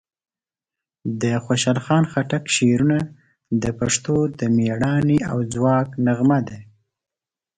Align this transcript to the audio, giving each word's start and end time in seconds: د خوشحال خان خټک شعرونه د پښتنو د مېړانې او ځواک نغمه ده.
د 1.21 1.23
خوشحال 1.45 1.79
خان 1.85 2.03
خټک 2.11 2.43
شعرونه 2.55 2.99
د 3.63 3.65
پښتنو 3.79 4.15
د 4.39 4.41
مېړانې 4.57 5.17
او 5.31 5.37
ځواک 5.53 5.87
نغمه 6.05 6.39
ده. 6.47 6.59